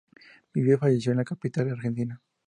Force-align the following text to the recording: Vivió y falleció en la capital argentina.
Vivió 0.51 0.73
y 0.73 0.77
falleció 0.79 1.11
en 1.11 1.19
la 1.19 1.23
capital 1.23 1.69
argentina. 1.69 2.19